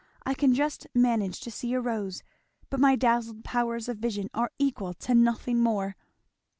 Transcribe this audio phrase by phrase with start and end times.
[0.25, 2.23] I can just manage to see a rose,
[2.71, 5.95] but my dazzled powers of vision are equal to nothing more."